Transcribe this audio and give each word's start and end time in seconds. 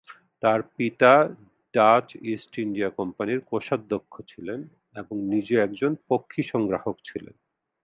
তার 0.43 0.59
পিতা 0.75 1.11
Dutch 1.73 2.07
East 2.25 2.53
India 2.59 2.89
কোম্পানীর 2.89 3.39
কোষাধ্যক্ষ 3.45 4.13
ছিলেন 4.27 4.59
এবং 4.95 5.15
নিজে 5.29 5.55
একজন 5.59 5.91
পক্ষী 6.09 6.41
সংগ্রাহক 6.43 6.95
ছিলেন। 7.03 7.35